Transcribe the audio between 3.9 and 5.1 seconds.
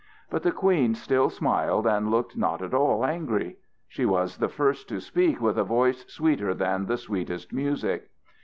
was the first to